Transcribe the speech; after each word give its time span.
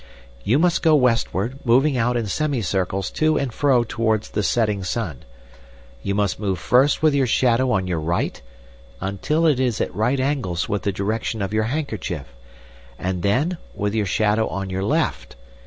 You 0.43 0.57
must 0.57 0.81
go 0.81 0.95
westward, 0.95 1.59
moving 1.63 1.95
out 1.95 2.17
in 2.17 2.25
semicircles 2.25 3.11
to 3.11 3.37
and 3.37 3.53
fro 3.53 3.83
towards 3.83 4.31
the 4.31 4.41
setting 4.41 4.83
sun. 4.83 5.21
You 6.01 6.15
must 6.15 6.39
move 6.39 6.57
first 6.57 7.03
with 7.03 7.13
your 7.13 7.27
shadow 7.27 7.69
on 7.71 7.85
your 7.85 7.99
right 7.99 8.41
until 8.99 9.45
it 9.45 9.59
is 9.59 9.79
at 9.79 9.93
right 9.93 10.19
angles 10.19 10.67
with 10.67 10.81
the 10.81 10.91
direction 10.91 11.43
of 11.43 11.53
your 11.53 11.65
handkerchief, 11.65 12.25
and 12.97 13.21
then 13.21 13.59
with 13.75 13.93
your 13.93 14.07
shadow 14.07 14.47
on 14.47 14.71
your 14.71 14.83
left. 14.83 15.35